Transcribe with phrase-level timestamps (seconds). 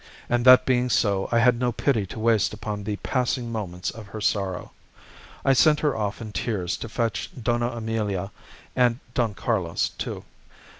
[0.27, 4.07] And that being so, I had no pity to waste upon the passing moments of
[4.07, 4.71] her sorrow.
[5.45, 8.31] I sent her off in tears to fetch Dona Emilia
[8.75, 10.25] and Don Carlos, too.